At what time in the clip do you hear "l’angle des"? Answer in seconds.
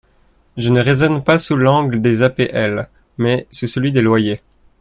1.55-2.23